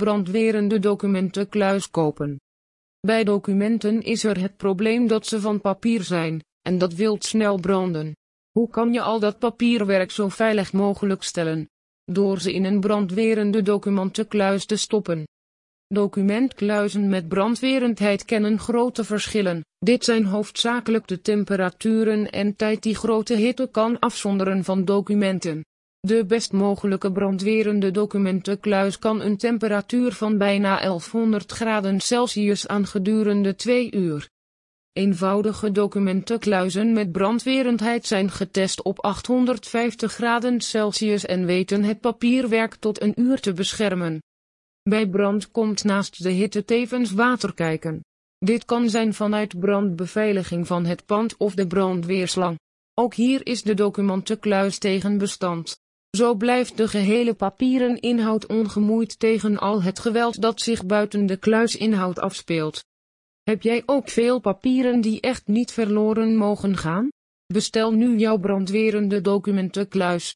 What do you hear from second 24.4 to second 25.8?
van documenten.